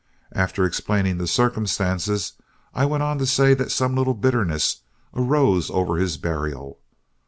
After 0.33 0.65
explaining 0.65 1.19
the 1.19 1.27
circumstances, 1.27 2.33
I 2.73 2.85
went 2.87 3.03
on 3.03 3.19
to 3.19 3.27
say 3.27 3.53
that 3.53 3.69
some 3.71 3.95
little 3.95 4.15
bitterness 4.15 4.81
arose 5.13 5.69
over 5.69 5.97
his 5.97 6.17
burial. 6.17 6.79